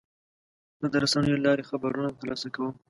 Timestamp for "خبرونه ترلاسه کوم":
1.69-2.71